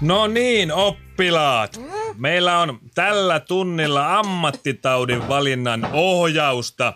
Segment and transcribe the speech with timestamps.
[0.00, 1.80] No niin, oppilaat.
[2.16, 6.92] Meillä on tällä tunnilla ammattitaudin valinnan ohjausta.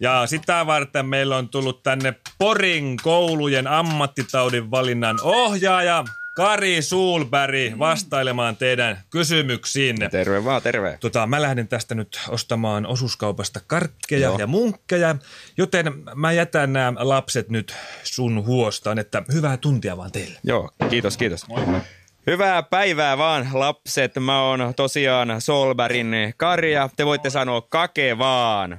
[0.00, 6.04] Ja sitä varten meillä on tullut tänne Porin koulujen ammattitaudin valinnan ohjaaja
[6.36, 10.08] Kari Suulberg vastailemaan teidän kysymyksiinne.
[10.08, 10.98] Terve vaan, terve.
[11.00, 14.38] Tota, mä lähden tästä nyt ostamaan osuuskaupasta karkkeja Joo.
[14.38, 15.16] ja munkkeja,
[15.56, 20.38] joten mä jätän nämä lapset nyt sun huostaan, että hyvää tuntia vaan teille.
[20.44, 21.48] Joo, kiitos, kiitos.
[21.48, 21.80] Moi.
[22.28, 24.12] Hyvää päivää vaan lapset.
[24.20, 26.88] Mä oon tosiaan Solbergin Karja.
[26.96, 28.78] Te voitte sanoa kake vaan.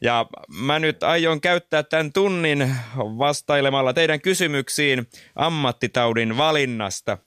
[0.00, 7.18] Ja mä nyt aion käyttää tämän tunnin vastailemalla teidän kysymyksiin ammattitaudin valinnasta.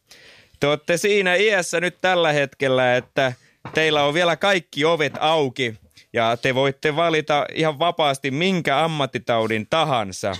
[0.59, 3.33] Te olette siinä iässä nyt tällä hetkellä, että
[3.73, 5.75] teillä on vielä kaikki ovet auki
[6.13, 10.35] ja te voitte valita ihan vapaasti minkä ammattitaudin tahansa.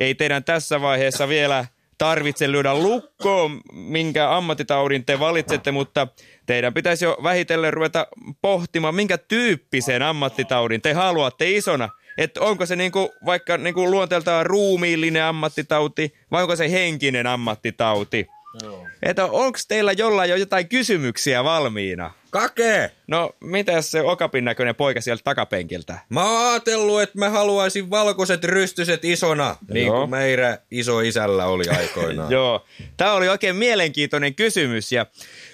[0.00, 1.64] Ei teidän tässä vaiheessa vielä
[1.98, 6.08] tarvitse lyödä lukkoon, minkä ammattitaudin te valitsette, mutta
[6.46, 8.06] teidän pitäisi jo vähitellen ruveta
[8.42, 11.88] pohtimaan, minkä tyyppisen ammattitaudin te haluatte isona.
[12.18, 18.26] Että onko se niinku, vaikka niinku luonteeltaan ruumiillinen ammattitauti vai onko se henkinen ammattitauti.
[19.02, 22.10] Että onko teillä jollain jo jotain kysymyksiä valmiina?
[22.30, 22.90] Kake!
[23.06, 25.98] No, mitä se okapin näköinen poika sieltä takapenkiltä?
[26.08, 31.64] Mä oon ajatellut, että mä haluaisin valkoiset rystyset isona, niin kuin meidän iso isällä oli
[31.78, 32.32] aikoinaan.
[32.32, 32.64] Joo,
[32.96, 35.06] tämä oli oikein mielenkiintoinen kysymys ja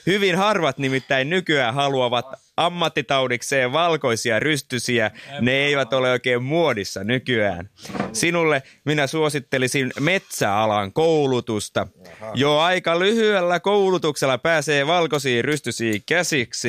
[0.06, 7.70] hyvin harvat nimittäin nykyään haluavat ammattitaudikseen valkoisia rystysiä, ne eivät ole oikein muodissa nykyään.
[8.12, 11.86] Sinulle minä suosittelisin metsäalan koulutusta.
[12.34, 16.61] Jo aika lyhyellä koulutuksella pääsee valkoisiin rystysiin käsiksi,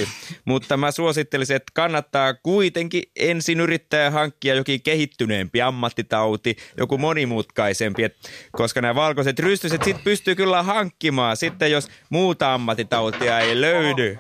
[0.46, 8.16] mutta mä suosittelisin, että kannattaa kuitenkin ensin yrittää hankkia jokin kehittyneempi ammattitauti, joku monimutkaisempi, et,
[8.52, 14.18] koska nämä valkoiset rystyset sit pystyy kyllä hankkimaan sitten, jos muuta ammattitautia ei löydy.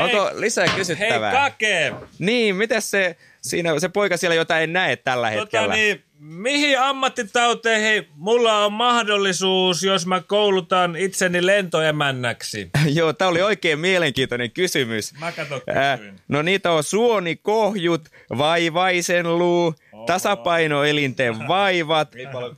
[0.00, 1.30] Onko lisää kysyttävää?
[1.30, 1.92] Hei Kake!
[2.18, 5.66] Niin, miten se, siinä, se poika siellä jotain näe tällä tota hetkellä?
[5.66, 12.70] Tota niin, mihin ammattitauteihin mulla on mahdollisuus, jos mä koulutan itseni lentoemännäksi?
[12.94, 15.14] Joo, tää oli oikein mielenkiintoinen kysymys.
[15.20, 19.74] Mä kato äh, No niitä on suonikohjut, vaivaisen luu,
[20.06, 22.08] tasapainoelinten vaivat,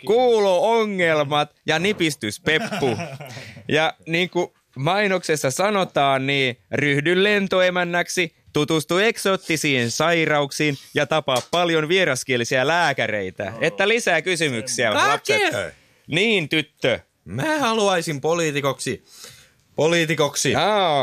[0.06, 2.96] kuulo-ongelmat ja nipistyspeppu.
[3.68, 12.66] Ja niin kuin mainoksessa sanotaan, niin ryhdy lentoemännäksi, tutustu eksoottisiin sairauksiin ja tapaa paljon vieraskielisiä
[12.66, 13.52] lääkäreitä.
[13.56, 13.58] Oh.
[13.62, 15.08] Että lisää kysymyksiä, Kake!
[15.08, 15.74] lapset.
[16.06, 17.00] Niin, tyttö.
[17.24, 19.04] Mä haluaisin poliitikoksi.
[19.76, 20.54] Poliitikoksi.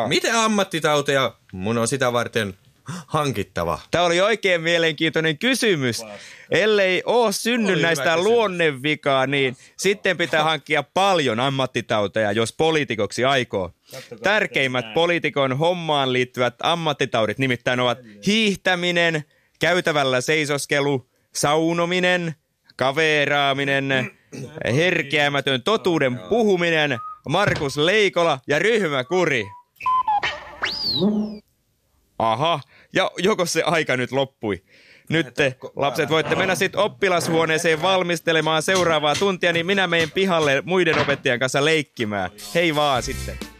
[0.08, 2.54] Miten ammattitauteja mun on sitä varten
[3.08, 3.80] hankittava?
[3.92, 6.04] Tämä oli oikein mielenkiintoinen kysymys.
[6.52, 13.72] Ellei ole synny näistä luonnevikaa, niin sitten pitää hankkia paljon ammattitauteja, jos poliitikoksi aikoo.
[14.24, 19.24] Tärkeimmät poliitikon hommaan liittyvät ammattitaudit nimittäin ovat hiihtäminen,
[19.60, 22.36] käytävällä seisoskelu, saunominen,
[22.76, 24.12] kaveraaminen,
[24.76, 26.98] herkeämätön totuuden puhuminen,
[27.30, 29.46] Markus Leikola ja ryhmäkuri.
[32.22, 32.60] Aha,
[32.94, 34.64] ja joko se aika nyt loppui?
[35.10, 41.00] Nyt te, lapset, voitte mennä sitten oppilashuoneeseen valmistelemaan seuraavaa tuntia, niin minä menen pihalle muiden
[41.00, 42.32] opettajien kanssa leikkimään.
[42.56, 43.51] Hei vaan sitten.